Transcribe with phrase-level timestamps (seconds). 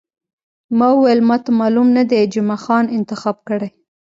[0.77, 3.69] ما وویل، ما ته معلوم نه دی، جمعه خان انتخاب کړی.